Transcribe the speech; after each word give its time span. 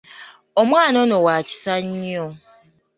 Omwana 0.61 0.97
ono 1.03 1.17
wa 1.25 1.35
kisa 1.47 1.75
nnyo. 1.85 2.25